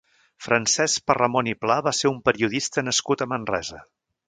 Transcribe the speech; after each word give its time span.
Francesc 0.45 1.03
Perramon 1.11 1.51
i 1.51 1.53
Pla 1.65 1.77
va 1.89 1.95
ser 1.97 2.11
un 2.13 2.19
periodista 2.31 2.87
nascut 2.89 3.25
a 3.27 3.31
Manresa. 3.35 3.87